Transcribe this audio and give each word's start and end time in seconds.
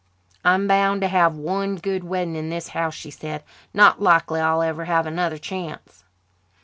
"I'm 0.43 0.67
bound 0.67 1.01
to 1.01 1.07
have 1.07 1.37
one 1.37 1.75
good 1.75 2.03
wedding 2.03 2.35
in 2.35 2.49
this 2.49 2.69
house," 2.69 2.95
she 2.95 3.11
said. 3.11 3.43
"Not 3.71 4.01
likely 4.01 4.39
I'll 4.39 4.63
ever 4.63 4.85
have 4.85 5.05
another 5.05 5.37
chance." 5.37 6.03